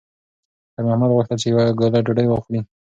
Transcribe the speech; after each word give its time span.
خیر 0.73 0.83
محمد 0.87 1.11
غوښتل 1.15 1.37
چې 1.41 1.47
یوه 1.51 1.63
ګوله 1.79 1.99
ډوډۍ 2.05 2.25
واخلي. 2.27 2.59